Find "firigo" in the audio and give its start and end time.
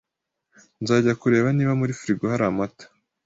1.99-2.25